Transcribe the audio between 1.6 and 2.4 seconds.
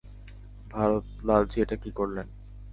এটা কী করলেন?